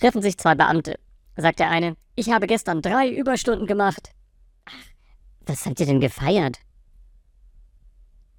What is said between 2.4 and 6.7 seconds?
gestern drei Überstunden gemacht. Ach, was habt ihr denn gefeiert?